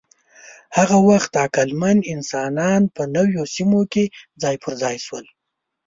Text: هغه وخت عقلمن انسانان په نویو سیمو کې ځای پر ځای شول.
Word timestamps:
هغه 0.77 0.97
وخت 1.09 1.31
عقلمن 1.43 1.97
انسانان 2.13 2.81
په 2.95 3.03
نویو 3.15 3.43
سیمو 3.55 3.81
کې 3.93 4.03
ځای 4.41 4.55
پر 4.63 4.73
ځای 4.81 4.97
شول. 5.05 5.25